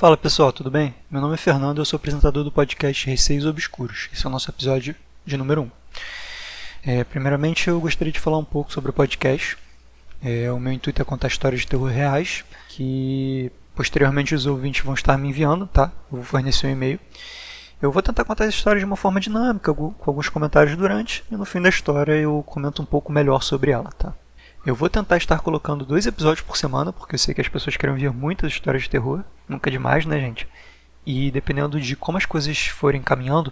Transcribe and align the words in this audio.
Fala 0.00 0.16
pessoal, 0.16 0.50
tudo 0.50 0.70
bem? 0.70 0.94
Meu 1.10 1.20
nome 1.20 1.34
é 1.34 1.36
Fernando 1.36 1.76
eu 1.76 1.84
sou 1.84 1.98
apresentador 1.98 2.42
do 2.42 2.50
podcast 2.50 3.06
Receios 3.06 3.44
Obscuros. 3.44 4.08
Esse 4.10 4.24
é 4.24 4.28
o 4.30 4.32
nosso 4.32 4.50
episódio 4.50 4.96
de 5.26 5.36
número 5.36 5.60
1. 5.60 5.70
É, 6.86 7.04
primeiramente, 7.04 7.68
eu 7.68 7.78
gostaria 7.78 8.10
de 8.10 8.18
falar 8.18 8.38
um 8.38 8.44
pouco 8.44 8.72
sobre 8.72 8.88
o 8.88 8.94
podcast. 8.94 9.58
É, 10.24 10.50
o 10.50 10.58
meu 10.58 10.72
intuito 10.72 11.02
é 11.02 11.04
contar 11.04 11.28
histórias 11.28 11.60
de 11.60 11.66
terror 11.66 11.90
reais 11.90 12.46
que 12.70 13.52
posteriormente 13.74 14.34
os 14.34 14.46
ouvintes 14.46 14.82
vão 14.82 14.94
estar 14.94 15.18
me 15.18 15.28
enviando, 15.28 15.66
tá? 15.66 15.92
Eu 16.10 16.16
vou 16.16 16.24
fornecer 16.24 16.66
um 16.68 16.70
e-mail. 16.70 16.98
Eu 17.82 17.92
vou 17.92 18.00
tentar 18.00 18.24
contar 18.24 18.44
as 18.44 18.54
histórias 18.54 18.80
de 18.80 18.86
uma 18.86 18.96
forma 18.96 19.20
dinâmica, 19.20 19.74
com 19.74 19.92
alguns 20.06 20.30
comentários 20.30 20.74
durante, 20.78 21.22
e 21.30 21.36
no 21.36 21.44
fim 21.44 21.60
da 21.60 21.68
história 21.68 22.14
eu 22.14 22.42
comento 22.46 22.80
um 22.80 22.86
pouco 22.86 23.12
melhor 23.12 23.42
sobre 23.42 23.70
ela, 23.70 23.90
tá? 23.90 24.14
Eu 24.64 24.74
vou 24.74 24.88
tentar 24.90 25.16
estar 25.16 25.40
colocando 25.40 25.86
dois 25.86 26.06
episódios 26.06 26.46
por 26.46 26.56
semana, 26.56 26.92
porque 26.92 27.14
eu 27.14 27.18
sei 27.18 27.32
que 27.32 27.40
as 27.40 27.48
pessoas 27.48 27.78
querem 27.78 27.96
ver 27.96 28.12
muitas 28.12 28.52
histórias 28.52 28.82
de 28.82 28.90
terror. 28.90 29.24
Nunca 29.48 29.70
é 29.70 29.72
demais, 29.72 30.04
né, 30.04 30.20
gente? 30.20 30.46
E 31.06 31.30
dependendo 31.30 31.80
de 31.80 31.96
como 31.96 32.18
as 32.18 32.26
coisas 32.26 32.66
forem 32.66 33.00
caminhando, 33.00 33.50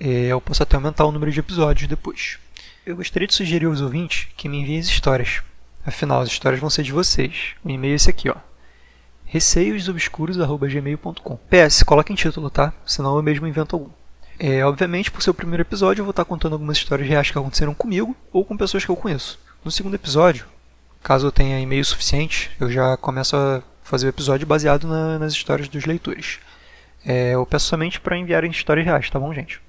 é, 0.00 0.28
eu 0.28 0.40
posso 0.40 0.62
até 0.62 0.76
aumentar 0.76 1.04
o 1.04 1.12
número 1.12 1.30
de 1.30 1.40
episódios 1.40 1.86
depois. 1.86 2.38
Eu 2.86 2.96
gostaria 2.96 3.28
de 3.28 3.34
sugerir 3.34 3.66
aos 3.66 3.82
ouvintes 3.82 4.28
que 4.34 4.48
me 4.48 4.60
enviem 4.60 4.78
as 4.78 4.86
histórias. 4.86 5.42
Afinal, 5.84 6.22
as 6.22 6.30
histórias 6.30 6.58
vão 6.58 6.70
ser 6.70 6.84
de 6.84 6.92
vocês. 6.92 7.48
O 7.62 7.68
e-mail 7.68 7.92
é 7.92 7.96
esse 7.96 8.08
aqui, 8.08 8.30
ó. 8.30 8.36
receiosobscuros.gmail.com 9.26 11.36
PS, 11.50 11.82
coloque 11.82 12.14
em 12.14 12.16
título, 12.16 12.48
tá? 12.48 12.72
Senão 12.86 13.14
eu 13.16 13.22
mesmo 13.22 13.46
invento 13.46 13.76
algum. 13.76 13.90
É, 14.38 14.64
obviamente, 14.64 15.10
por 15.10 15.22
ser 15.22 15.30
o 15.30 15.34
primeiro 15.34 15.62
episódio, 15.62 16.00
eu 16.00 16.06
vou 16.06 16.12
estar 16.12 16.24
contando 16.24 16.54
algumas 16.54 16.78
histórias 16.78 17.06
reais 17.06 17.30
que 17.30 17.38
aconteceram 17.38 17.74
comigo 17.74 18.16
ou 18.32 18.42
com 18.42 18.56
pessoas 18.56 18.82
que 18.84 18.90
eu 18.90 18.96
conheço. 18.96 19.38
No 19.64 19.70
segundo 19.70 19.94
episódio, 19.94 20.46
caso 21.02 21.26
eu 21.26 21.32
tenha 21.32 21.58
e-mail 21.58 21.84
suficiente, 21.84 22.50
eu 22.60 22.70
já 22.70 22.96
começo 22.96 23.36
a 23.36 23.62
fazer 23.82 24.06
o 24.06 24.08
episódio 24.08 24.46
baseado 24.46 24.86
na, 24.86 25.18
nas 25.18 25.32
histórias 25.32 25.68
dos 25.68 25.84
leitores. 25.84 26.38
É, 27.04 27.34
eu 27.34 27.46
peço 27.46 27.66
somente 27.66 28.00
para 28.00 28.16
enviarem 28.16 28.50
histórias 28.50 28.84
reais, 28.84 29.08
tá 29.08 29.18
bom, 29.18 29.32
gente? 29.32 29.60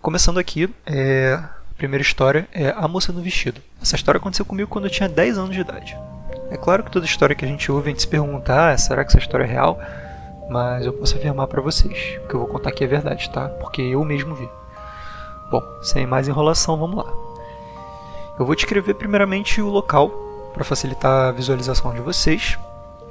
Começando 0.00 0.38
aqui, 0.38 0.72
é, 0.86 1.38
a 1.40 1.74
primeira 1.76 2.02
história 2.02 2.46
é 2.52 2.70
A 2.76 2.86
Moça 2.86 3.12
no 3.12 3.22
Vestido. 3.22 3.60
Essa 3.80 3.96
história 3.96 4.18
aconteceu 4.18 4.44
comigo 4.44 4.68
quando 4.68 4.84
eu 4.84 4.90
tinha 4.90 5.08
10 5.08 5.38
anos 5.38 5.54
de 5.54 5.60
idade. 5.60 5.96
É 6.50 6.56
claro 6.56 6.82
que 6.82 6.90
toda 6.90 7.06
história 7.06 7.34
que 7.34 7.44
a 7.44 7.48
gente 7.48 7.70
ouve, 7.70 7.88
a 7.88 7.90
gente 7.90 8.02
se 8.02 8.08
pergunta, 8.08 8.70
ah, 8.70 8.76
será 8.78 9.04
que 9.04 9.10
essa 9.10 9.18
história 9.18 9.44
é 9.44 9.48
real? 9.48 9.80
Mas 10.48 10.86
eu 10.86 10.92
posso 10.92 11.16
afirmar 11.16 11.46
para 11.46 11.60
vocês, 11.60 12.18
que 12.28 12.34
eu 12.34 12.40
vou 12.40 12.48
contar 12.48 12.70
aqui 12.70 12.84
é 12.84 12.86
verdade, 12.86 13.28
tá? 13.30 13.48
Porque 13.48 13.82
eu 13.82 14.02
mesmo 14.04 14.34
vi. 14.34 14.48
Bom, 15.50 15.62
sem 15.82 16.06
mais 16.06 16.28
enrolação, 16.28 16.78
vamos 16.78 17.04
lá. 17.04 17.27
Eu 18.38 18.46
vou 18.46 18.54
descrever 18.54 18.94
primeiramente 18.94 19.60
o 19.60 19.68
local 19.68 20.10
para 20.54 20.62
facilitar 20.62 21.28
a 21.28 21.32
visualização 21.32 21.92
de 21.92 22.00
vocês. 22.00 22.56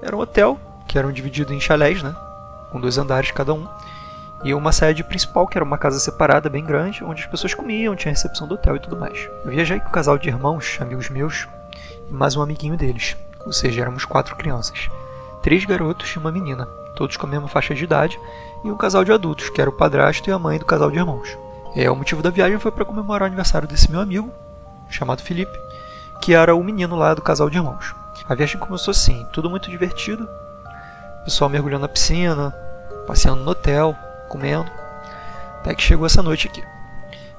Era 0.01 0.15
um 0.15 0.19
hotel 0.19 0.57
que 0.87 0.97
eram 0.97 1.11
divididos 1.11 1.51
em 1.51 1.59
chalés, 1.59 2.01
né? 2.01 2.15
Com 2.71 2.79
dois 2.79 2.97
andares 2.97 3.31
cada 3.31 3.53
um. 3.53 3.67
E 4.43 4.53
uma 4.53 4.71
sede 4.71 5.03
principal, 5.03 5.45
que 5.45 5.57
era 5.57 5.65
uma 5.65 5.77
casa 5.77 5.99
separada 5.99 6.49
bem 6.49 6.63
grande, 6.63 7.03
onde 7.03 7.23
as 7.23 7.27
pessoas 7.27 7.53
comiam, 7.53 7.95
tinha 7.95 8.11
recepção 8.11 8.47
do 8.47 8.53
hotel 8.53 8.77
e 8.77 8.79
tudo 8.79 8.95
mais. 8.95 9.29
Eu 9.43 9.51
viajei 9.51 9.81
com 9.81 9.89
um 9.89 9.91
casal 9.91 10.17
de 10.17 10.29
irmãos, 10.29 10.77
amigos 10.79 11.09
meus, 11.09 11.45
e 12.09 12.13
mais 12.13 12.37
um 12.37 12.41
amiguinho 12.41 12.77
deles. 12.77 13.17
Ou 13.45 13.51
seja, 13.51 13.81
éramos 13.81 14.05
quatro 14.05 14.35
crianças. 14.37 14.89
Três 15.41 15.65
garotos 15.65 16.09
e 16.09 16.19
uma 16.19 16.31
menina, 16.31 16.67
todos 16.95 17.17
com 17.17 17.27
a 17.27 17.29
mesma 17.29 17.49
faixa 17.49 17.75
de 17.75 17.83
idade, 17.83 18.17
e 18.63 18.71
um 18.71 18.77
casal 18.77 19.03
de 19.03 19.11
adultos, 19.11 19.49
que 19.49 19.59
era 19.59 19.69
o 19.69 19.73
padrasto 19.73 20.29
e 20.29 20.33
a 20.33 20.39
mãe 20.39 20.57
do 20.57 20.65
casal 20.65 20.89
de 20.89 20.97
irmãos. 20.97 21.37
É, 21.75 21.91
o 21.91 21.95
motivo 21.95 22.21
da 22.21 22.29
viagem 22.29 22.59
foi 22.59 22.71
para 22.71 22.85
comemorar 22.85 23.23
o 23.23 23.25
aniversário 23.25 23.67
desse 23.67 23.91
meu 23.91 23.99
amigo, 23.99 24.31
chamado 24.89 25.21
Felipe, 25.21 25.57
que 26.21 26.33
era 26.33 26.55
o 26.55 26.63
menino 26.63 26.95
lá 26.95 27.13
do 27.13 27.21
casal 27.21 27.49
de 27.49 27.57
irmãos. 27.57 27.95
A 28.27 28.35
viagem 28.35 28.59
começou 28.59 28.91
assim, 28.91 29.25
tudo 29.31 29.49
muito 29.49 29.69
divertido. 29.69 30.27
O 31.21 31.25
pessoal 31.25 31.49
mergulhando 31.49 31.83
na 31.83 31.87
piscina, 31.87 32.53
passeando 33.05 33.43
no 33.43 33.51
hotel, 33.51 33.95
comendo. 34.27 34.69
Até 35.59 35.73
que 35.73 35.83
chegou 35.83 36.05
essa 36.05 36.21
noite 36.21 36.47
aqui. 36.47 36.63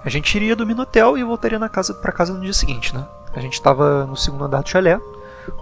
A 0.04 0.08
gente 0.08 0.34
iria 0.34 0.56
dormir 0.56 0.74
no 0.74 0.82
hotel 0.82 1.18
e 1.18 1.24
voltaria 1.24 1.58
na 1.58 1.68
casa 1.68 1.92
para 1.92 2.12
casa 2.12 2.32
no 2.32 2.40
dia 2.40 2.52
seguinte, 2.52 2.94
né? 2.94 3.04
A 3.34 3.40
gente 3.40 3.54
estava 3.54 4.06
no 4.06 4.16
segundo 4.16 4.44
andar 4.44 4.62
do 4.62 4.68
chalé. 4.68 4.98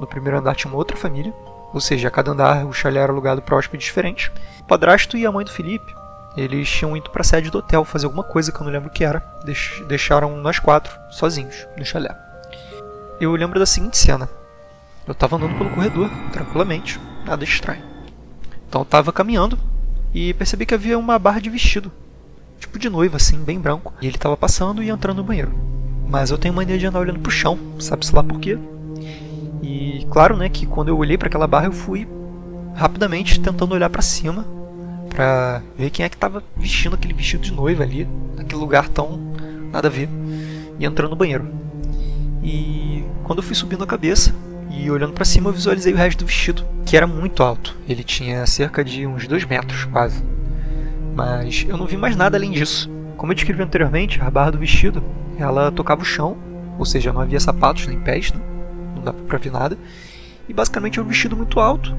No 0.01 0.07
primeiro 0.07 0.39
andar 0.39 0.55
tinha 0.55 0.71
uma 0.71 0.79
outra 0.79 0.97
família, 0.97 1.35
ou 1.73 1.81
seja, 1.81 2.09
a 2.09 2.11
cada 2.11 2.33
andar 2.33 2.65
o 2.65 2.73
chalé 2.73 3.01
era 3.01 3.13
alugado 3.13 3.43
para 3.43 3.57
hóspedes 3.57 3.87
diferentes. 3.87 4.31
O 4.61 4.65
padrasto 4.65 5.17
e 5.17 5.27
a 5.27 5.33
mãe 5.33 5.45
do 5.45 5.51
Felipe, 5.51 5.95
eles 6.37 6.69
tinham 6.69 6.97
ido 6.97 7.11
para 7.11 7.23
a 7.23 7.25
sede 7.25 7.51
do 7.51 7.59
hotel 7.59 7.85
fazer 7.85 8.07
alguma 8.07 8.23
coisa 8.23 8.53
que 8.53 8.61
eu 8.61 8.65
não 8.65 8.73
lembro 8.73 8.89
o 8.89 8.93
que 8.93 9.05
era. 9.05 9.25
Deixaram 9.89 10.37
nós 10.37 10.59
quatro 10.59 10.95
sozinhos 11.11 11.67
no 11.77 11.85
chalé. 11.85 12.15
Eu 13.19 13.33
lembro 13.35 13.59
da 13.59 13.65
seguinte 13.65 13.97
cena. 13.97 14.29
Eu 15.07 15.13
estava 15.13 15.37
andando 15.37 15.57
pelo 15.57 15.71
corredor, 15.71 16.11
tranquilamente, 16.33 17.01
nada 17.25 17.43
estranho. 17.43 17.83
Então 18.69 18.83
eu 18.83 18.85
estava 18.85 19.13
caminhando 19.13 19.59
e 20.13 20.35
percebi 20.35 20.67
que 20.67 20.75
havia 20.75 20.99
uma 20.99 21.19
barra 21.19 21.41
de 21.41 21.49
vestido, 21.49 21.91
tipo 22.59 22.79
de 22.79 22.91
noiva, 22.91 23.17
assim, 23.17 23.39
bem 23.39 23.59
branco. 23.59 23.95
E 24.03 24.07
ele 24.07 24.17
estava 24.17 24.37
passando 24.37 24.83
e 24.83 24.91
entrando 24.91 25.19
no 25.19 25.25
banheiro. 25.25 25.53
Mas 26.09 26.31
eu 26.31 26.39
tenho 26.39 26.53
mania 26.53 26.77
de 26.77 26.87
andar 26.87 27.01
olhando 27.01 27.21
pro 27.21 27.31
chão, 27.31 27.59
sabe-se 27.79 28.15
lá 28.15 28.23
por 28.23 28.39
quê? 28.39 28.59
E 29.63 30.07
claro, 30.11 30.37
né, 30.37 30.49
que 30.49 30.67
quando 30.67 30.89
eu 30.89 30.99
olhei 30.99 31.17
para 31.17 31.29
aquela 31.29 31.47
barra 31.47 31.67
eu 31.67 31.73
fui 31.73 32.07
rapidamente 32.75 33.41
tentando 33.41 33.75
olhar 33.75 33.89
para 33.89 34.03
cima 34.03 34.56
para 35.17 35.63
ver 35.79 35.89
quem 35.89 36.05
é 36.05 36.11
que 36.11 36.15
estava 36.15 36.45
vestindo 36.55 36.95
aquele 36.95 37.15
vestido 37.15 37.43
de 37.43 37.51
noiva 37.51 37.83
ali, 37.83 38.07
naquele 38.37 38.61
lugar 38.61 38.87
tão 38.87 39.19
nada 39.73 39.89
a 39.89 39.91
ver, 39.91 40.11
e 40.79 40.85
entrando 40.85 41.11
no 41.11 41.17
banheiro. 41.17 41.49
E 42.45 43.03
quando 43.25 43.39
eu 43.39 43.43
fui 43.43 43.55
subindo 43.55 43.83
a 43.83 43.87
cabeça 43.87 44.35
e 44.71 44.91
olhando 44.91 45.15
para 45.15 45.25
cima, 45.25 45.49
eu 45.49 45.55
visualizei 45.55 45.95
o 45.95 45.97
resto 45.97 46.19
do 46.19 46.27
vestido, 46.27 46.67
que 46.85 46.99
era 46.99 47.07
muito 47.07 47.43
alto. 47.43 47.75
Ele 47.89 48.05
tinha 48.05 48.45
cerca 48.47 48.85
de 48.85 49.07
uns 49.07 49.27
2 49.27 49.47
metros, 49.47 49.85
quase. 49.87 50.23
Mas 51.15 51.65
eu 51.67 51.79
não 51.79 51.87
vi 51.87 51.97
mais 51.97 52.15
nada 52.15 52.37
além 52.37 52.51
disso. 52.51 52.91
Como 53.17 53.33
eu 53.33 53.35
descrevi 53.35 53.63
anteriormente, 53.63 54.21
a 54.21 54.31
barra 54.31 54.51
do 54.51 54.59
vestido, 54.59 55.03
ela 55.39 55.73
tocava 55.73 56.03
o 56.03 56.05
chão, 56.05 56.37
ou 56.79 56.85
seja, 56.85 57.11
não 57.11 57.23
havia 57.23 57.41
sapatos 57.41 57.87
nem 57.87 57.99
pés, 57.99 58.31
né? 58.33 58.41
não 58.95 59.03
dava 59.03 59.19
para 59.23 59.39
ver 59.39 59.51
nada. 59.51 59.79
E 60.47 60.53
basicamente 60.53 60.99
era 60.99 61.07
um 61.07 61.09
vestido 61.09 61.35
muito 61.35 61.59
alto, 61.59 61.97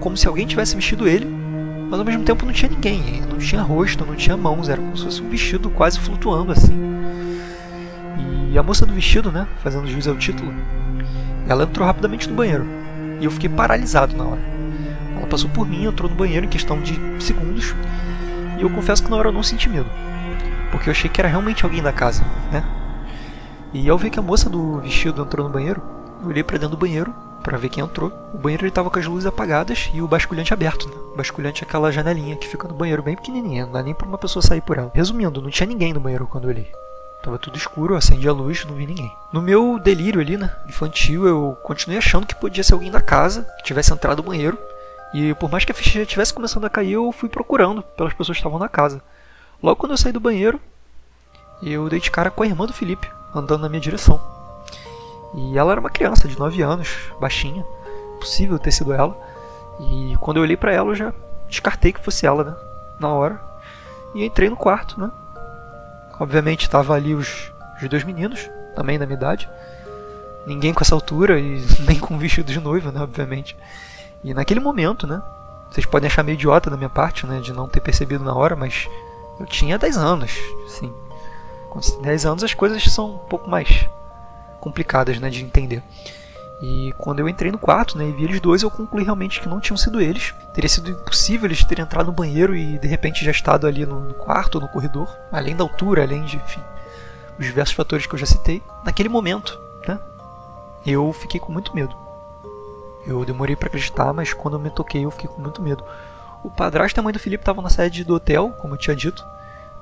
como 0.00 0.16
se 0.16 0.26
alguém 0.26 0.44
tivesse 0.44 0.74
vestido 0.74 1.06
ele 1.06 1.41
mas 1.92 2.00
ao 2.00 2.06
mesmo 2.06 2.24
tempo 2.24 2.46
não 2.46 2.54
tinha 2.54 2.70
ninguém, 2.70 3.20
não 3.20 3.36
tinha 3.36 3.60
rosto, 3.60 4.06
não 4.06 4.14
tinha 4.14 4.34
mãos, 4.34 4.70
era 4.70 4.80
como 4.80 4.96
se 4.96 5.04
fosse 5.04 5.20
um 5.20 5.28
vestido 5.28 5.68
quase 5.68 6.00
flutuando 6.00 6.50
assim. 6.50 6.74
E 8.50 8.56
a 8.56 8.62
moça 8.62 8.86
do 8.86 8.94
vestido, 8.94 9.30
né, 9.30 9.46
fazendo 9.62 9.86
juiz 9.86 10.08
ao 10.08 10.16
título, 10.16 10.54
ela 11.46 11.64
entrou 11.64 11.86
rapidamente 11.86 12.30
no 12.30 12.34
banheiro 12.34 12.64
e 13.20 13.26
eu 13.26 13.30
fiquei 13.30 13.50
paralisado 13.50 14.16
na 14.16 14.24
hora. 14.24 14.40
Ela 15.18 15.26
passou 15.26 15.50
por 15.50 15.68
mim, 15.68 15.84
entrou 15.84 16.08
no 16.08 16.16
banheiro 16.16 16.46
em 16.46 16.48
questão 16.48 16.80
de 16.80 16.98
segundos 17.22 17.74
e 18.58 18.62
eu 18.62 18.70
confesso 18.70 19.04
que 19.04 19.10
na 19.10 19.16
hora 19.16 19.28
eu 19.28 19.32
não 19.32 19.42
senti 19.42 19.68
medo, 19.68 19.90
porque 20.70 20.88
eu 20.88 20.92
achei 20.92 21.10
que 21.10 21.20
era 21.20 21.28
realmente 21.28 21.62
alguém 21.62 21.82
da 21.82 21.92
casa, 21.92 22.24
né? 22.50 22.64
E 23.74 23.86
ao 23.90 23.98
ver 23.98 24.08
que 24.08 24.18
a 24.18 24.22
moça 24.22 24.48
do 24.48 24.80
vestido 24.80 25.20
entrou 25.20 25.46
no 25.46 25.52
banheiro, 25.52 25.82
eu 26.22 26.30
olhei 26.30 26.42
para 26.42 26.56
dentro 26.56 26.74
do 26.74 26.80
banheiro 26.80 27.14
para 27.42 27.58
ver 27.58 27.68
quem 27.68 27.84
entrou. 27.84 28.12
O 28.32 28.38
banheiro 28.38 28.66
estava 28.66 28.88
com 28.88 28.98
as 28.98 29.06
luzes 29.06 29.26
apagadas 29.26 29.90
e 29.92 30.00
o 30.00 30.08
basculhante 30.08 30.54
aberto. 30.54 30.88
Né? 30.88 30.94
O 31.12 31.16
basculhante 31.16 31.62
é 31.62 31.66
aquela 31.66 31.92
janelinha 31.92 32.36
que 32.36 32.48
fica 32.48 32.68
no 32.68 32.74
banheiro 32.74 33.02
bem 33.02 33.16
pequenininha, 33.16 33.66
não 33.66 33.72
dá 33.72 33.82
nem 33.82 33.92
para 33.92 34.06
uma 34.06 34.16
pessoa 34.16 34.42
sair 34.42 34.60
por 34.60 34.78
ela. 34.78 34.90
Resumindo, 34.94 35.42
não 35.42 35.50
tinha 35.50 35.66
ninguém 35.66 35.92
no 35.92 36.00
banheiro 36.00 36.26
quando 36.26 36.44
eu 36.44 36.50
olhei. 36.50 36.70
Tava 37.22 37.38
tudo 37.38 37.56
escuro, 37.56 37.94
acendi 37.94 38.28
a 38.28 38.32
luz, 38.32 38.64
não 38.64 38.74
vi 38.74 38.86
ninguém. 38.86 39.10
No 39.32 39.40
meu 39.42 39.78
delírio 39.78 40.20
ali, 40.20 40.36
né, 40.36 40.50
infantil, 40.68 41.26
eu 41.26 41.56
continuei 41.62 41.98
achando 41.98 42.26
que 42.26 42.34
podia 42.34 42.64
ser 42.64 42.74
alguém 42.74 42.90
da 42.90 43.00
casa 43.00 43.46
que 43.58 43.64
tivesse 43.64 43.92
entrado 43.92 44.22
no 44.22 44.28
banheiro. 44.28 44.58
E 45.14 45.34
por 45.34 45.50
mais 45.50 45.64
que 45.64 45.70
a 45.70 45.74
ficha 45.74 45.98
já 45.98 46.02
estivesse 46.02 46.32
começando 46.32 46.64
a 46.64 46.70
cair, 46.70 46.92
eu 46.92 47.12
fui 47.12 47.28
procurando 47.28 47.82
pelas 47.82 48.12
pessoas 48.12 48.38
que 48.38 48.40
estavam 48.40 48.58
na 48.58 48.68
casa. 48.68 49.00
Logo 49.62 49.76
quando 49.76 49.92
eu 49.92 49.98
saí 49.98 50.10
do 50.10 50.18
banheiro, 50.18 50.60
eu 51.62 51.88
dei 51.88 52.00
de 52.00 52.10
cara 52.10 52.30
com 52.30 52.42
a 52.42 52.46
irmã 52.46 52.66
do 52.66 52.72
Felipe, 52.72 53.08
andando 53.32 53.62
na 53.62 53.68
minha 53.68 53.80
direção. 53.80 54.20
E 55.34 55.56
ela 55.56 55.72
era 55.72 55.80
uma 55.80 55.90
criança 55.90 56.28
de 56.28 56.38
9 56.38 56.62
anos, 56.62 56.88
baixinha. 57.20 57.64
Possível 58.18 58.58
ter 58.58 58.72
sido 58.72 58.92
ela. 58.92 59.16
E 59.80 60.16
quando 60.20 60.36
eu 60.36 60.42
olhei 60.42 60.56
para 60.56 60.72
ela, 60.72 60.90
eu 60.90 60.94
já 60.94 61.12
descartei 61.48 61.92
que 61.92 62.00
fosse 62.00 62.26
ela, 62.26 62.44
né? 62.44 62.54
Na 63.00 63.08
hora. 63.08 63.40
E 64.14 64.24
entrei 64.24 64.50
no 64.50 64.56
quarto, 64.56 65.00
né? 65.00 65.10
Obviamente 66.20 66.62
estavam 66.62 66.94
ali 66.94 67.14
os, 67.14 67.52
os 67.80 67.88
dois 67.88 68.04
meninos, 68.04 68.50
também 68.76 68.98
da 68.98 69.06
minha 69.06 69.16
idade. 69.16 69.48
Ninguém 70.46 70.74
com 70.74 70.82
essa 70.82 70.94
altura 70.94 71.40
e 71.40 71.64
nem 71.86 71.98
com 71.98 72.18
vestido 72.18 72.52
de 72.52 72.60
noiva, 72.60 72.92
né? 72.92 73.00
Obviamente. 73.00 73.56
E 74.22 74.34
naquele 74.34 74.60
momento, 74.60 75.06
né? 75.06 75.22
Vocês 75.70 75.86
podem 75.86 76.06
achar 76.06 76.22
meio 76.22 76.34
idiota 76.34 76.68
da 76.68 76.76
minha 76.76 76.90
parte, 76.90 77.26
né? 77.26 77.40
De 77.40 77.52
não 77.52 77.66
ter 77.66 77.80
percebido 77.80 78.22
na 78.22 78.34
hora, 78.34 78.54
mas 78.54 78.86
eu 79.40 79.46
tinha 79.46 79.78
10 79.78 79.96
anos, 79.96 80.32
sim. 80.68 80.92
Com 81.70 81.80
10 82.02 82.26
anos 82.26 82.44
as 82.44 82.52
coisas 82.52 82.84
são 82.84 83.14
um 83.14 83.18
pouco 83.18 83.48
mais 83.48 83.88
complicadas 84.62 85.18
né, 85.18 85.28
de 85.28 85.44
entender. 85.44 85.82
E 86.62 86.94
quando 86.96 87.18
eu 87.18 87.28
entrei 87.28 87.50
no 87.50 87.58
quarto 87.58 87.98
né, 87.98 88.08
e 88.08 88.12
vi 88.12 88.22
eles 88.22 88.40
dois, 88.40 88.62
eu 88.62 88.70
concluí 88.70 89.02
realmente 89.02 89.40
que 89.40 89.48
não 89.48 89.58
tinham 89.58 89.76
sido 89.76 90.00
eles. 90.00 90.32
Teria 90.54 90.68
sido 90.68 90.90
impossível 90.90 91.48
eles 91.48 91.64
terem 91.64 91.82
entrado 91.82 92.06
no 92.06 92.12
banheiro 92.12 92.54
e 92.54 92.78
de 92.78 92.86
repente 92.86 93.24
já 93.24 93.32
estado 93.32 93.66
ali 93.66 93.84
no, 93.84 94.14
quarto, 94.14 94.60
no 94.60 94.68
corredor, 94.68 95.08
além 95.32 95.56
da 95.56 95.64
altura, 95.64 96.04
além 96.04 96.22
de 96.22 96.36
enfim, 96.36 96.60
os 97.36 97.44
diversos 97.44 97.74
fatores 97.74 98.06
que 98.06 98.14
eu 98.14 98.18
já 98.18 98.26
citei. 98.26 98.62
Naquele 98.84 99.08
momento, 99.08 99.60
né, 99.88 99.98
eu 100.86 101.12
fiquei 101.12 101.40
com 101.40 101.50
muito 101.50 101.74
medo. 101.74 101.96
Eu 103.04 103.24
demorei 103.24 103.56
para 103.56 103.66
acreditar, 103.66 104.12
mas 104.12 104.32
quando 104.32 104.54
eu 104.54 104.60
me 104.60 104.70
toquei 104.70 105.04
eu 105.04 105.10
fiquei 105.10 105.28
com 105.28 105.42
muito 105.42 105.60
medo. 105.60 105.84
O 106.44 106.50
padrasto 106.50 106.96
e 106.96 107.00
a 107.00 107.02
mãe 107.02 107.12
do 107.12 107.18
Felipe 107.18 107.42
estavam 107.42 107.62
na 107.62 107.70
sede 107.70 108.04
do 108.04 108.14
hotel, 108.14 108.50
como 108.60 108.74
eu 108.74 108.78
tinha 108.78 108.94
dito. 108.94 109.26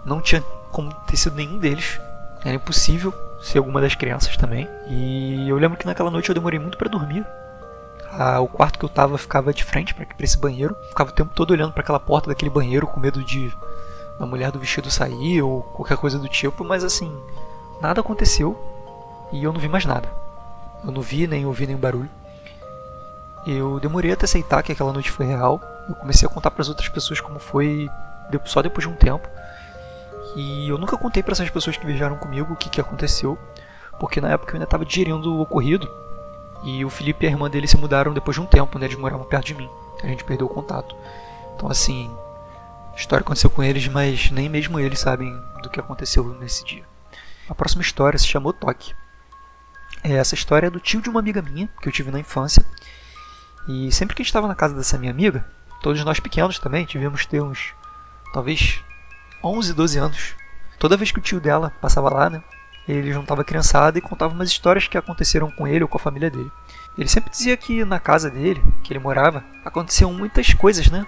Não 0.03 0.23
tinha 0.23 0.43
como 0.73 0.95
ter 1.07 1.19
sido 1.19 1.37
nenhum 1.37 1.59
deles. 1.59 2.01
Era 2.45 2.55
impossível 2.55 3.13
ser 3.41 3.59
alguma 3.59 3.81
das 3.81 3.95
crianças 3.95 4.37
também. 4.37 4.69
E 4.89 5.49
eu 5.49 5.57
lembro 5.57 5.79
que 5.79 5.87
naquela 5.87 6.11
noite 6.11 6.29
eu 6.29 6.35
demorei 6.35 6.59
muito 6.59 6.79
para 6.79 6.89
dormir. 6.89 7.25
Ah, 8.13 8.41
o 8.41 8.49
quarto 8.49 8.79
que 8.79 8.85
eu 8.85 8.89
tava 8.89 9.17
ficava 9.17 9.53
de 9.53 9.63
frente 9.63 9.95
para 9.95 10.07
esse 10.19 10.39
banheiro. 10.39 10.77
ficava 10.89 11.11
o 11.11 11.15
tempo 11.15 11.33
todo 11.35 11.53
olhando 11.53 11.73
para 11.73 11.83
aquela 11.83 12.01
porta 12.01 12.29
daquele 12.29 12.51
banheiro 12.51 12.87
com 12.87 12.99
medo 12.99 13.23
de 13.23 13.53
a 14.19 14.27
mulher 14.27 14.51
do 14.51 14.59
vestido 14.59 14.91
sair 14.91 15.41
ou 15.41 15.63
qualquer 15.63 15.97
coisa 15.97 16.19
do 16.19 16.29
tipo, 16.29 16.63
mas 16.63 16.85
assim, 16.85 17.11
nada 17.81 18.03
aconteceu 18.03 18.55
e 19.33 19.43
eu 19.43 19.53
não 19.53 19.61
vi 19.61 19.69
mais 19.69 19.87
nada. 19.87 20.09
Eu 20.85 20.93
não 20.93 21.01
vi 21.01 21.27
nem 21.27 21.47
ouvi 21.47 21.67
nenhum 21.67 21.79
barulho. 21.79 22.11
Eu 23.47 23.81
demorei 23.81 24.13
até 24.13 24.27
aceitar 24.27 24.63
que 24.63 24.73
aquela 24.73 24.93
noite 24.93 25.11
foi 25.11 25.27
real. 25.27 25.61
Eu 25.89 25.95
comecei 25.95 26.29
a 26.29 26.31
contar 26.31 26.51
para 26.51 26.61
as 26.61 26.69
outras 26.69 26.89
pessoas 26.89 27.21
como 27.21 27.39
foi 27.39 27.89
só 28.45 28.61
depois 28.61 28.87
de 28.87 28.93
um 28.93 28.97
tempo. 28.97 29.27
E 30.37 30.69
eu 30.69 30.79
nunca 30.79 30.97
contei 30.97 31.23
para 31.23 31.33
essas 31.33 31.51
pessoas 31.51 31.77
que 31.77 31.87
viajaram 31.87 32.17
comigo 32.17 32.53
o 32.53 32.57
que, 32.57 32.71
que 32.71 32.81
aconteceu, 32.81 33.39
porque 33.99 34.21
na 34.21 34.31
época 34.31 34.53
eu 34.53 34.55
ainda 34.55 34.65
estava 34.65 34.85
digerindo 34.85 35.35
o 35.35 35.41
ocorrido. 35.41 35.91
E 36.63 36.85
o 36.85 36.91
Felipe 36.91 37.25
e 37.25 37.29
a 37.29 37.31
irmã 37.31 37.49
dele 37.49 37.67
se 37.67 37.77
mudaram 37.77 38.13
depois 38.13 38.35
de 38.35 38.41
um 38.41 38.47
tempo, 38.47 38.79
né? 38.79 38.87
Eles 38.87 38.99
moravam 38.99 39.25
perto 39.25 39.47
de 39.47 39.55
mim. 39.55 39.69
A 40.03 40.07
gente 40.07 40.25
perdeu 40.25 40.47
o 40.47 40.51
contato. 40.51 40.95
Então, 41.55 41.71
assim, 41.71 42.11
a 42.93 42.97
história 42.97 43.23
aconteceu 43.23 43.49
com 43.51 43.63
eles, 43.63 43.89
mas 43.89 44.31
nem 44.31 44.49
mesmo 44.49 44.79
eles 44.79 45.01
sabem 45.01 45.35
do 45.63 45.71
que 45.71 45.81
aconteceu 45.81 46.25
nesse 46.39 46.65
dia. 46.65 46.85
A 47.49 47.55
próxima 47.55 47.83
história 47.83 48.19
se 48.19 48.27
chamou 48.27 48.53
Toque. 48.53 48.95
É, 50.05 50.13
essa 50.13 50.35
história 50.35 50.69
é 50.69 50.71
do 50.71 50.81
tio 50.81 51.03
de 51.03 51.11
uma 51.11 51.21
amiga 51.21 51.43
minha, 51.43 51.69
que 51.81 51.89
eu 51.89 51.93
tive 51.93 52.11
na 52.11 52.21
infância. 52.21 52.65
E 53.69 53.91
sempre 53.93 54.15
que 54.15 54.23
a 54.23 54.25
gente 54.25 54.31
estava 54.31 54.49
na 54.49 54.55
casa 54.55 54.75
dessa 54.75 54.99
minha 54.99 55.13
amiga, 55.13 55.45
todos 55.83 56.03
nós 56.05 56.21
pequenos 56.21 56.59
também, 56.59 56.85
tivemos 56.85 57.27
ter 57.27 57.43
uns, 57.43 57.75
talvez, 58.33 58.83
11, 59.43 59.75
12 59.75 59.99
anos. 59.99 60.35
Toda 60.79 60.97
vez 60.97 61.11
que 61.11 61.19
o 61.19 61.23
tio 61.23 61.41
dela 61.41 61.73
passava 61.81 62.13
lá, 62.13 62.31
né, 62.31 62.43
ele 62.89 63.13
juntava 63.13 63.43
a 63.43 63.45
criançada 63.45 63.99
e 63.99 64.03
contava 64.03 64.35
umas 64.35 64.51
histórias 64.51 64.89
que 64.89 64.99
aconteceram 64.99 65.51
com 65.51 65.67
ele 65.67 65.85
ou 65.85 65.89
com 65.89 65.99
a 65.99 66.01
família 66.01 66.31
dele. 66.31 66.51
Ele 66.97 67.09
sempre 67.09 67.31
dizia 67.31 67.57
que 67.57 67.85
na 67.85 68.01
casa 68.01 68.31
dele, 68.31 68.63
que 68.83 68.93
ele 68.93 69.01
morava, 69.01 69.45
aconteciam 69.65 70.13
muitas 70.13 70.53
coisas, 70.55 70.91
né? 70.91 71.07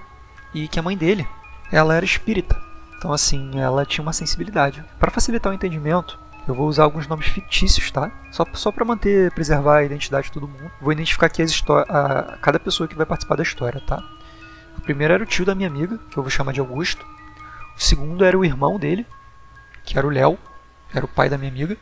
E 0.55 0.69
que 0.69 0.79
a 0.79 0.83
mãe 0.83 0.97
dele, 0.97 1.27
ela 1.71 1.95
era 1.95 2.05
espírita. 2.05 2.61
Então, 2.97 3.13
assim, 3.13 3.59
ela 3.59 3.85
tinha 3.85 4.03
uma 4.03 4.13
sensibilidade. 4.13 4.85
Para 4.99 5.11
facilitar 5.11 5.51
o 5.51 5.55
entendimento, 5.55 6.19
eu 6.47 6.55
vou 6.55 6.69
usar 6.69 6.85
alguns 6.85 7.07
nomes 7.07 7.27
fictícios, 7.27 7.91
tá? 7.91 8.11
Só, 8.31 8.45
só 8.55 8.71
para 8.71 8.85
manter, 8.85 9.33
preservar 9.33 9.79
a 9.79 9.85
identidade 9.85 10.27
de 10.27 10.33
todo 10.33 10.49
mundo. 10.49 10.71
Vou 10.81 10.93
identificar 10.93 11.27
aqui 11.27 11.43
as 11.43 11.63
a, 11.89 12.39
cada 12.41 12.61
pessoa 12.61 12.89
que 12.89 12.95
vai 12.95 13.07
participar 13.07 13.37
da 13.37 13.43
história, 13.43 13.81
tá? 13.87 14.03
O 14.77 14.81
primeiro 14.81 15.15
era 15.15 15.23
o 15.23 15.27
tio 15.27 15.45
da 15.45 15.55
minha 15.55 15.69
amiga, 15.69 15.99
que 16.11 16.17
eu 16.17 16.23
vou 16.23 16.31
chamar 16.31 16.53
de 16.53 16.61
Augusto. 16.61 17.05
O 17.83 17.85
segundo 17.85 18.25
era 18.25 18.39
o 18.39 18.45
irmão 18.45 18.79
dele, 18.79 19.05
que 19.85 19.99
era 19.99 20.07
o 20.07 20.11
Léo, 20.11 20.39
era 20.95 21.05
o 21.05 21.09
pai 21.09 21.29
da 21.29 21.37
minha 21.37 21.51
amiga. 21.51 21.77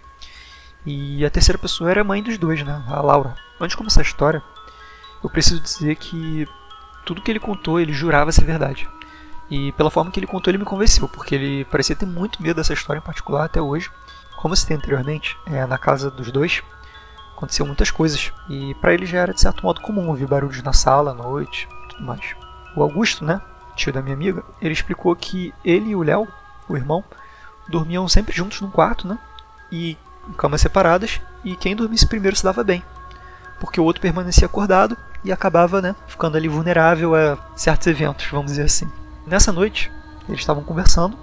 E 0.87 1.23
a 1.27 1.29
terceira 1.29 1.59
pessoa 1.59 1.91
era 1.91 2.01
a 2.01 2.05
mãe 2.05 2.23
dos 2.23 2.39
dois, 2.39 2.65
né? 2.65 2.83
A 2.89 3.03
Laura. 3.03 3.37
Antes 3.61 3.73
de 3.73 3.77
começar 3.77 4.01
a 4.01 4.03
história, 4.03 4.43
eu 5.23 5.29
preciso 5.29 5.61
dizer 5.61 5.95
que 5.97 6.49
tudo 7.05 7.21
que 7.21 7.31
ele 7.31 7.39
contou, 7.39 7.79
ele 7.79 7.93
jurava 7.93 8.33
ser 8.33 8.47
verdade. 8.47 8.89
E 9.51 9.73
pela 9.73 9.91
forma 9.91 10.11
que 10.11 10.19
ele 10.19 10.27
contou, 10.27 10.51
ele 10.51 10.57
me 10.57 10.65
convenceu, 10.65 11.07
porque 11.07 11.35
ele 11.35 11.67
parecia 11.67 11.95
ter 11.95 12.07
muito 12.07 12.43
medo 12.43 12.57
dessa 12.57 12.73
história 12.73 12.99
em 12.99 13.05
particular 13.05 13.45
até 13.45 13.61
hoje. 13.61 13.91
Como 14.39 14.57
citei 14.57 14.79
anteriormente, 14.79 15.37
é, 15.45 15.67
na 15.67 15.77
casa 15.77 16.11
dos 16.11 16.33
dois 16.33 16.63
aconteceu 17.37 17.67
muitas 17.67 17.91
coisas, 17.91 18.33
e 18.49 18.75
para 18.77 18.95
ele 18.95 19.05
já 19.05 19.19
era 19.19 19.35
de 19.35 19.41
certo 19.41 19.63
modo 19.63 19.83
comum 19.83 20.09
ouvir 20.09 20.27
barulhos 20.27 20.63
na 20.63 20.73
sala 20.73 21.11
à 21.11 21.15
noite 21.15 21.69
tudo 21.91 22.05
mais. 22.05 22.35
O 22.75 22.83
Augusto, 22.83 23.25
né, 23.25 23.41
tio 23.81 23.93
da 23.93 24.03
minha 24.03 24.15
amiga, 24.15 24.43
ele 24.61 24.73
explicou 24.73 25.15
que 25.17 25.53
ele 25.65 25.91
e 25.91 25.97
o 25.97 26.03
Léo, 26.03 26.29
o 26.69 26.77
irmão, 26.77 27.03
dormiam 27.69 28.09
sempre 28.09 28.35
juntos 28.35 28.61
num 28.61 28.71
quarto, 28.71 29.07
né, 29.07 29.19
e 29.71 29.97
em 30.29 30.33
camas 30.33 30.61
separadas, 30.61 31.21
e 31.45 31.57
quem 31.57 31.75
dormisse 31.75 32.07
primeiro 32.07 32.37
se 32.37 32.45
dava 32.45 32.63
bem, 32.63 32.83
porque 33.59 33.81
o 33.81 33.85
outro 33.85 34.03
permanecia 34.03 34.47
acordado 34.47 34.97
e 35.25 35.33
acabava 35.33 35.81
né, 35.83 35.95
ficando 36.07 36.37
ali 36.37 36.49
vulnerável 36.49 37.15
a 37.15 37.39
certos 37.57 37.87
eventos, 37.87 38.27
vamos 38.31 38.53
dizer 38.53 38.65
assim. 38.65 38.91
Nessa 39.27 39.53
noite, 39.53 39.91
eles 40.29 40.41
estavam 40.41 40.63
conversando. 40.63 41.17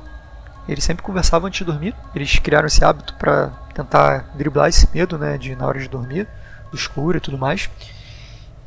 Eles 0.67 0.83
sempre 0.83 1.03
conversavam 1.03 1.47
antes 1.47 1.59
de 1.59 1.65
dormir. 1.65 1.95
Eles 2.13 2.39
criaram 2.39 2.67
esse 2.67 2.83
hábito 2.83 3.15
para 3.15 3.47
tentar 3.73 4.31
driblar 4.35 4.67
esse 4.67 4.87
medo, 4.93 5.17
né, 5.17 5.37
de 5.37 5.55
na 5.55 5.65
hora 5.65 5.79
de 5.79 5.87
dormir, 5.87 6.27
do 6.69 6.77
escuro 6.77 7.17
e 7.17 7.21
tudo 7.21 7.37
mais. 7.37 7.69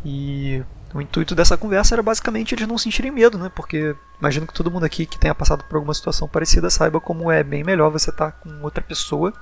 E 0.05 0.63
o 0.93 1.01
intuito 1.01 1.35
dessa 1.35 1.57
conversa 1.57 1.95
era 1.95 2.03
basicamente 2.03 2.55
eles 2.55 2.67
não 2.67 2.77
sentirem 2.77 3.11
medo, 3.11 3.39
né? 3.39 3.51
Porque 3.55 3.95
imagino 4.19 4.47
que 4.47 4.53
todo 4.53 4.71
mundo 4.71 4.85
aqui 4.85 5.07
que 5.07 5.19
tenha 5.19 5.35
passado 5.35 5.65
por 5.65 5.77
alguma 5.77 5.95
situação 5.95 6.29
parecida 6.29 6.69
saiba 6.69 7.01
como 7.01 7.31
é 7.31 7.45
bem 7.45 7.63
melhor 7.63 7.91
você 7.91 8.11
estar 8.11 8.33
tá 8.33 8.33
com 8.33 8.63
outra 8.63 8.83
pessoa 8.83 9.33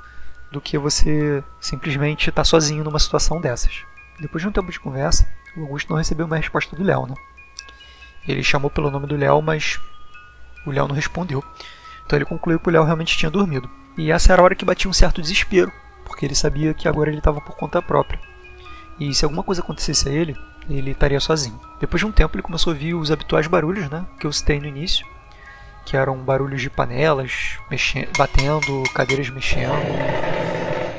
do 0.53 0.61
que 0.61 0.77
você 0.77 1.43
simplesmente 1.61 2.29
estar 2.29 2.43
tá 2.43 2.45
sozinho 2.45 2.85
numa 2.85 2.99
situação 2.99 3.41
dessas. 3.41 3.83
Depois 4.21 4.43
de 4.43 4.49
um 4.49 4.53
tempo 4.53 4.71
de 4.71 4.81
conversa, 4.81 5.27
o 5.57 5.63
Augusto 5.63 5.91
não 5.91 5.97
recebeu 5.97 6.27
uma 6.27 6.37
resposta 6.37 6.77
do 6.77 6.83
Léo, 6.83 7.07
né? 7.07 7.15
Ele 8.27 8.43
chamou 8.43 8.71
pelo 8.71 8.91
nome 8.91 9.07
do 9.07 9.17
Léo, 9.17 9.41
mas 9.41 9.81
o 10.67 10.71
Léo 10.71 10.87
não 10.87 10.95
respondeu. 10.95 11.43
Então 12.05 12.19
ele 12.19 12.27
concluiu 12.27 12.61
que 12.61 12.69
o 12.69 12.73
Léo 12.73 12.85
realmente 12.85 13.17
tinha 13.17 13.31
dormido. 13.31 13.71
E 13.97 14.13
essa 14.13 14.33
era 14.33 14.43
a 14.43 14.45
hora 14.45 14.55
que 14.55 14.65
batia 14.65 14.91
um 14.91 14.95
certo 14.95 15.23
desespero, 15.23 15.73
porque 16.05 16.27
ele 16.27 16.35
sabia 16.35 16.75
que 16.75 16.87
agora 16.87 17.09
ele 17.09 17.19
estava 17.19 17.41
por 17.41 17.57
conta 17.57 17.81
própria. 17.81 18.21
E 19.01 19.15
se 19.15 19.25
alguma 19.25 19.43
coisa 19.43 19.63
acontecesse 19.63 20.09
a 20.09 20.13
ele, 20.13 20.37
ele 20.77 20.91
estaria 20.91 21.21
sozinho. 21.21 21.59
Depois 21.81 22.01
de 22.01 22.07
um 22.07 22.13
tempo 22.13 22.37
ele 22.37 22.43
começou 22.43 22.71
a 22.71 22.75
ouvir 22.75 22.95
os 22.95 23.11
habituais 23.11 23.47
barulhos, 23.47 23.89
né, 23.89 24.05
que 24.19 24.27
eu 24.27 24.33
citei 24.33 24.61
no 24.61 24.67
início, 24.67 25.07
que 25.85 25.97
eram 25.97 26.19
barulhos 26.19 26.61
de 26.61 26.69
panelas 26.69 27.59
mexendo, 27.71 28.11
batendo, 28.17 28.83
cadeiras 28.95 29.31
mexendo, 29.31 29.73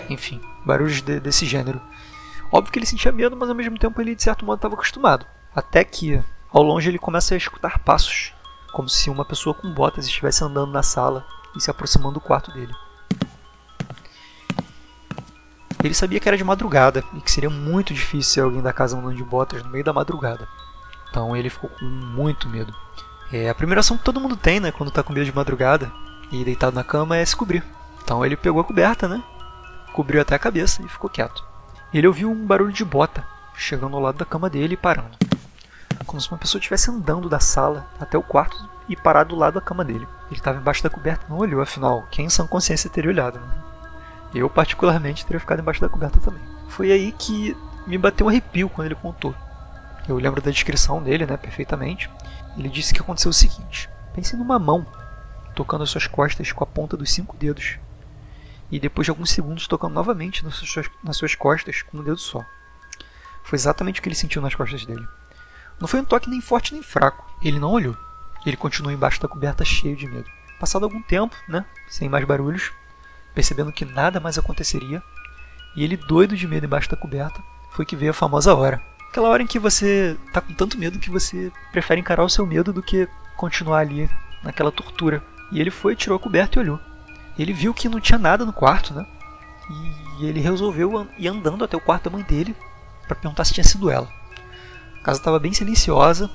enfim, 0.10 0.42
barulhos 0.66 1.02
de, 1.02 1.20
desse 1.20 1.46
gênero. 1.46 1.80
Óbvio 2.52 2.72
que 2.72 2.80
ele 2.80 2.86
sentia 2.86 3.12
medo, 3.12 3.38
mas 3.38 3.50
ao 3.50 3.56
mesmo 3.56 3.78
tempo 3.78 4.02
ele 4.02 4.16
de 4.16 4.24
certo 4.24 4.44
modo 4.44 4.58
estava 4.58 4.74
acostumado. 4.74 5.26
Até 5.56 5.84
que 5.84 6.20
ao 6.52 6.64
longe 6.64 6.90
ele 6.90 6.98
começa 6.98 7.36
a 7.36 7.38
escutar 7.38 7.78
passos, 7.80 8.34
como 8.74 8.90
se 8.90 9.10
uma 9.10 9.26
pessoa 9.26 9.54
com 9.54 9.72
botas 9.72 10.06
estivesse 10.06 10.44
andando 10.44 10.72
na 10.72 10.82
sala 10.82 11.24
e 11.56 11.62
se 11.62 11.70
aproximando 11.70 12.16
do 12.16 12.22
quarto 12.22 12.52
dele. 12.52 12.74
Ele 15.84 15.94
sabia 15.94 16.20
que 16.20 16.28
era 16.28 16.38
de 16.38 16.44
madrugada 16.44 17.04
e 17.14 17.22
que 17.22 17.32
seria 17.32 17.50
muito 17.50 17.94
difícil 17.94 18.44
alguém 18.44 18.62
da 18.62 18.74
casa 18.74 18.98
andando 18.98 19.16
de 19.16 19.24
botas 19.24 19.64
no 19.64 19.70
meio 19.70 19.84
da 19.84 19.94
madrugada. 19.94 20.48
Então 21.10 21.36
ele 21.36 21.50
ficou 21.50 21.70
com 21.70 21.86
muito 21.86 22.50
medo. 22.50 22.74
É, 23.32 23.50
a 23.50 23.56
primeira 23.56 23.80
ação 23.80 23.98
que 23.98 24.04
todo 24.04 24.20
mundo 24.20 24.36
tem, 24.36 24.60
né, 24.60 24.72
quando 24.72 24.90
está 24.90 25.02
com 25.02 25.14
medo 25.14 25.26
de 25.26 25.36
madrugada 25.36 25.92
e 26.32 26.44
deitado 26.44 26.76
na 26.76 26.84
cama 26.84 27.18
é 27.18 27.26
se 27.26 27.36
cobrir. 27.36 27.64
Então 28.04 28.26
ele 28.26 28.36
pegou 28.36 28.62
a 28.62 28.66
coberta, 28.66 29.08
né, 29.08 29.24
cobriu 29.94 30.22
até 30.22 30.36
a 30.36 30.40
cabeça 30.40 30.82
e 30.84 30.90
ficou 30.90 31.10
quieto. 31.10 31.44
Ele 31.94 32.08
ouviu 32.08 32.30
um 32.30 32.46
barulho 32.46 32.74
de 32.74 32.84
bota 32.84 33.26
chegando 33.56 33.96
ao 33.96 34.02
lado 34.02 34.18
da 34.18 34.26
cama 34.26 34.50
dele 34.50 34.74
e 34.74 34.78
parando 34.78 35.18
como 36.10 36.20
se 36.20 36.32
uma 36.32 36.40
pessoa 36.40 36.58
estivesse 36.60 36.90
andando 36.90 37.30
da 37.30 37.40
sala 37.40 37.88
até 38.00 38.18
o 38.18 38.24
quarto 38.24 38.68
e 38.90 38.96
parado 38.96 39.36
do 39.36 39.40
lado 39.40 39.54
da 39.54 39.62
cama 39.62 39.86
dele. 39.86 40.08
Ele 40.32 40.40
estava 40.40 40.58
embaixo 40.58 40.82
da 40.82 40.90
coberta 40.90 41.28
não 41.30 41.38
olhou, 41.38 41.62
afinal, 41.62 42.08
quem 42.10 42.26
em 42.26 42.30
sã 42.30 42.48
consciência 42.48 42.90
teria 42.90 43.12
olhado? 43.12 43.40
Né? 43.40 43.69
Eu, 44.34 44.50
particularmente, 44.50 45.26
teria 45.26 45.40
ficado 45.40 45.60
embaixo 45.60 45.82
da 45.82 45.90
coberta 45.90 46.20
também. 46.20 46.42
Foi 46.68 46.92
aí 46.92 47.12
que 47.12 47.56
me 47.88 47.98
bateu 47.98 48.26
um 48.26 48.30
arrepio 48.30 48.70
quando 48.70 48.88
ele 48.88 48.96
contou. 48.96 49.34
Eu 50.08 50.18
lembro 50.18 50.42
da 50.42 50.52
descrição 50.52 51.02
dele, 51.02 51.26
né, 51.26 51.38
perfeitamente. 51.38 52.10
Ele 52.58 52.70
disse 52.70 52.94
que 52.94 53.02
aconteceu 53.02 53.30
o 53.30 53.34
seguinte: 53.34 53.90
pense 54.14 54.36
numa 54.36 54.60
mão 54.60 54.86
tocando 55.56 55.84
as 55.84 55.90
suas 55.90 56.08
costas 56.08 56.52
com 56.52 56.64
a 56.64 56.68
ponta 56.68 56.96
dos 56.96 57.12
cinco 57.12 57.36
dedos, 57.36 57.78
e 58.72 58.80
depois 58.80 59.06
de 59.06 59.12
alguns 59.12 59.32
segundos 59.32 59.68
tocando 59.68 59.94
novamente 59.94 60.44
nas 60.44 60.56
suas, 60.56 60.90
nas 61.04 61.18
suas 61.18 61.36
costas 61.36 61.82
com 61.82 61.98
um 61.98 62.04
dedo 62.04 62.18
só. 62.18 62.44
Foi 63.44 63.58
exatamente 63.58 64.00
o 64.00 64.04
que 64.04 64.10
ele 64.10 64.16
sentiu 64.16 64.42
nas 64.42 64.56
costas 64.56 64.86
dele. 64.86 65.06
Não 65.80 65.88
foi 65.88 66.00
um 66.00 66.06
toque 66.06 66.30
nem 66.30 66.40
forte 66.40 66.74
nem 66.74 66.84
fraco. 66.84 67.26
Ele 67.42 67.60
não 67.60 67.72
olhou. 67.72 67.98
Ele 68.46 68.56
continuou 68.56 68.94
embaixo 68.94 69.20
da 69.22 69.28
coberta 69.28 69.66
cheio 69.66 69.96
de 69.96 70.08
medo. 70.08 70.30
Passado 70.60 70.84
algum 70.84 71.02
tempo, 71.02 71.36
né, 71.48 71.66
sem 71.88 72.08
mais 72.08 72.26
barulhos, 72.26 72.72
percebendo 73.34 73.72
que 73.72 73.86
nada 73.86 74.20
mais 74.20 74.38
aconteceria, 74.38 75.02
e 75.76 75.84
ele 75.84 75.98
doido 75.98 76.36
de 76.36 76.48
medo 76.48 76.66
embaixo 76.66 76.90
da 76.90 76.98
coberta, 76.98 77.42
foi 77.72 77.86
que 77.86 77.96
veio 77.96 78.12
a 78.12 78.14
famosa 78.14 78.54
hora. 78.54 78.82
Aquela 79.10 79.30
hora 79.30 79.42
em 79.42 79.48
que 79.48 79.58
você 79.58 80.18
tá 80.32 80.42
com 80.42 80.54
tanto 80.54 80.78
medo 80.78 81.00
que 81.00 81.10
você 81.10 81.52
prefere 81.72 82.00
encarar 82.00 82.24
o 82.24 82.30
seu 82.30 82.46
medo 82.46 82.72
do 82.72 82.84
que 82.84 83.08
continuar 83.36 83.80
ali 83.80 84.10
naquela 84.44 84.72
tortura. 84.72 85.24
E 85.52 85.60
ele 85.60 85.72
foi, 85.72 85.96
tirou 85.96 86.16
a 86.16 86.20
coberta 86.20 86.60
e 86.60 86.62
olhou. 86.62 86.80
Ele 87.38 87.54
viu 87.54 87.74
que 87.74 87.90
não 87.90 88.00
tinha 88.00 88.20
nada 88.20 88.46
no 88.46 88.54
quarto, 88.54 88.94
né? 88.94 89.06
E 90.20 90.26
ele 90.26 90.40
resolveu 90.40 91.08
ir 91.18 91.28
andando 91.28 91.64
até 91.64 91.76
o 91.76 91.82
quarto 91.82 92.04
da 92.04 92.16
mãe 92.16 92.24
dele 92.24 92.56
para 93.08 93.16
perguntar 93.16 93.46
se 93.46 93.54
tinha 93.54 93.64
sido 93.64 93.90
ela. 93.90 94.08
A 95.00 95.04
casa 95.04 95.20
estava 95.20 95.40
bem 95.40 95.54
silenciosa 95.54 96.30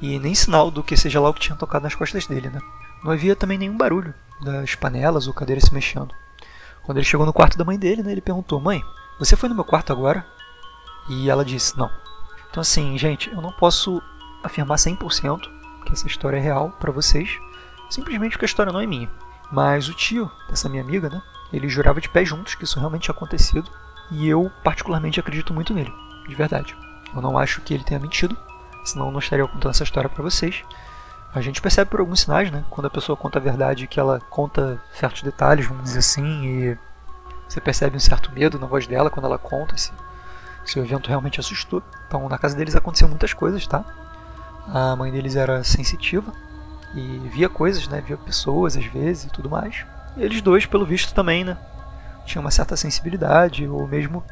e 0.00 0.18
nem 0.18 0.34
sinal 0.34 0.70
do 0.70 0.82
que 0.82 0.96
seja 0.96 1.20
lá 1.20 1.28
o 1.28 1.34
que 1.34 1.40
tinha 1.40 1.56
tocado 1.56 1.84
nas 1.84 1.94
costas 1.94 2.26
dele, 2.26 2.48
né? 2.48 2.60
Não 3.04 3.12
havia 3.12 3.36
também 3.36 3.58
nenhum 3.58 3.76
barulho 3.76 4.14
das 4.40 4.74
panelas 4.74 5.26
ou 5.26 5.34
cadeiras 5.34 5.64
se 5.64 5.74
mexendo. 5.74 6.14
Quando 6.82 6.96
ele 6.96 7.06
chegou 7.06 7.26
no 7.26 7.32
quarto 7.34 7.58
da 7.58 7.64
mãe 7.64 7.78
dele, 7.78 8.02
né, 8.02 8.10
ele 8.10 8.22
perguntou: 8.22 8.58
Mãe, 8.58 8.82
você 9.18 9.36
foi 9.36 9.48
no 9.48 9.54
meu 9.54 9.64
quarto 9.64 9.92
agora? 9.92 10.26
E 11.10 11.28
ela 11.28 11.44
disse: 11.44 11.76
Não. 11.76 11.90
Então, 12.50 12.62
assim, 12.62 12.96
gente, 12.96 13.30
eu 13.30 13.42
não 13.42 13.52
posso 13.52 14.02
afirmar 14.42 14.76
100% 14.76 15.40
que 15.84 15.92
essa 15.92 16.06
história 16.06 16.38
é 16.38 16.40
real 16.40 16.70
para 16.80 16.90
vocês, 16.90 17.28
simplesmente 17.90 18.32
porque 18.32 18.46
a 18.46 18.46
história 18.46 18.72
não 18.72 18.80
é 18.80 18.86
minha. 18.86 19.10
Mas 19.52 19.88
o 19.88 19.94
tio 19.94 20.30
dessa 20.48 20.68
minha 20.68 20.82
amiga, 20.82 21.10
né, 21.10 21.22
ele 21.52 21.68
jurava 21.68 22.00
de 22.00 22.08
pé 22.08 22.24
juntos 22.24 22.54
que 22.54 22.64
isso 22.64 22.78
realmente 22.78 23.02
tinha 23.02 23.14
acontecido, 23.14 23.70
e 24.10 24.26
eu 24.26 24.50
particularmente 24.62 25.20
acredito 25.20 25.52
muito 25.52 25.74
nele, 25.74 25.92
de 26.26 26.34
verdade. 26.34 26.74
Eu 27.14 27.20
não 27.20 27.36
acho 27.36 27.60
que 27.60 27.74
ele 27.74 27.84
tenha 27.84 28.00
mentido, 28.00 28.36
senão 28.84 29.06
eu 29.06 29.12
não 29.12 29.18
estaria 29.18 29.46
contando 29.46 29.70
essa 29.70 29.84
história 29.84 30.08
para 30.08 30.22
vocês. 30.22 30.62
A 31.34 31.40
gente 31.40 31.60
percebe 31.60 31.90
por 31.90 31.98
alguns 31.98 32.20
sinais, 32.20 32.50
né? 32.50 32.64
Quando 32.70 32.86
a 32.86 32.90
pessoa 32.90 33.16
conta 33.16 33.40
a 33.40 33.42
verdade, 33.42 33.88
que 33.88 33.98
ela 33.98 34.20
conta 34.30 34.80
certos 34.92 35.22
detalhes, 35.22 35.66
vamos 35.66 35.82
dizer 35.82 35.98
assim, 35.98 36.44
e 36.44 36.78
você 37.48 37.60
percebe 37.60 37.96
um 37.96 38.00
certo 38.00 38.30
medo 38.32 38.56
na 38.56 38.66
voz 38.66 38.86
dela 38.86 39.10
quando 39.10 39.26
ela 39.26 39.36
conta 39.36 39.76
se, 39.76 39.92
se 40.64 40.78
o 40.78 40.84
evento 40.84 41.08
realmente 41.08 41.40
assustou. 41.40 41.82
Então, 42.06 42.28
na 42.28 42.38
casa 42.38 42.56
deles 42.56 42.76
aconteceu 42.76 43.08
muitas 43.08 43.32
coisas, 43.32 43.66
tá? 43.66 43.84
A 44.68 44.94
mãe 44.94 45.10
deles 45.10 45.34
era 45.34 45.64
sensitiva 45.64 46.32
e 46.94 47.28
via 47.32 47.48
coisas, 47.48 47.88
né? 47.88 48.00
Via 48.00 48.16
pessoas 48.16 48.76
às 48.76 48.84
vezes 48.86 49.24
e 49.24 49.30
tudo 49.30 49.50
mais. 49.50 49.84
E 50.16 50.22
eles 50.22 50.40
dois, 50.40 50.66
pelo 50.66 50.86
visto, 50.86 51.12
também, 51.12 51.42
né? 51.42 51.58
Tinham 52.24 52.44
uma 52.44 52.50
certa 52.52 52.76
sensibilidade, 52.76 53.66
ou 53.66 53.88
mesmo 53.88 54.24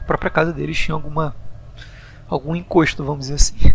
a 0.00 0.04
própria 0.04 0.30
casa 0.30 0.52
deles 0.52 0.78
tinha 0.78 0.94
alguma 0.94 1.34
algum 2.28 2.54
encosto, 2.54 3.04
vamos 3.04 3.26
dizer 3.26 3.34
assim. 3.34 3.74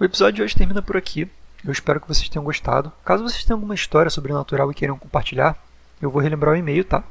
O 0.00 0.04
episódio 0.04 0.34
de 0.34 0.42
hoje 0.42 0.56
termina 0.56 0.82
por 0.82 0.96
aqui. 0.96 1.30
Eu 1.64 1.70
espero 1.70 2.00
que 2.00 2.08
vocês 2.08 2.28
tenham 2.28 2.44
gostado. 2.44 2.92
Caso 3.04 3.22
vocês 3.22 3.44
tenham 3.44 3.56
alguma 3.56 3.74
história 3.74 4.10
sobrenatural 4.10 4.70
e 4.70 4.74
queiram 4.74 4.98
compartilhar, 4.98 5.56
eu 6.00 6.10
vou 6.10 6.20
relembrar 6.20 6.54
o 6.54 6.56
e-mail, 6.56 6.84
tá? 6.84 7.04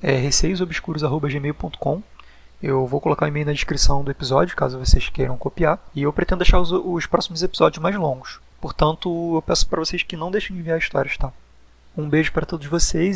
É 0.00 0.12
receiosobscuros.gmail.com 0.12 2.02
Eu 2.62 2.86
vou 2.86 3.00
colocar 3.00 3.26
o 3.26 3.28
e-mail 3.28 3.46
na 3.46 3.52
descrição 3.52 4.04
do 4.04 4.10
episódio, 4.10 4.56
caso 4.56 4.78
vocês 4.78 5.08
queiram 5.08 5.36
copiar. 5.36 5.80
E 5.94 6.02
eu 6.02 6.12
pretendo 6.12 6.38
deixar 6.38 6.60
os, 6.60 6.70
os 6.70 7.06
próximos 7.06 7.42
episódios 7.42 7.82
mais 7.82 7.96
longos. 7.96 8.38
Portanto, 8.60 9.34
eu 9.34 9.42
peço 9.42 9.66
para 9.66 9.80
vocês 9.80 10.02
que 10.02 10.16
não 10.16 10.30
deixem 10.30 10.54
de 10.54 10.62
enviar 10.62 10.78
histórias, 10.78 11.16
tá? 11.16 11.32
Um 11.96 12.08
beijo 12.08 12.32
para 12.32 12.46
todos 12.46 12.66
vocês 12.66 13.12